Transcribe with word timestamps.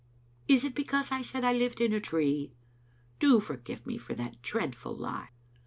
Is 0.47 0.63
it 0.63 0.73
because 0.73 1.11
I 1.11 1.21
said 1.21 1.43
I 1.43 1.53
lived 1.53 1.79
in 1.79 1.93
a 1.93 1.99
tree? 1.99 2.55
Do 3.19 3.39
forgive 3.39 3.85
me 3.85 3.99
for 3.99 4.15
that 4.15 4.41
dreadful 4.41 4.95
lie." 4.95 5.29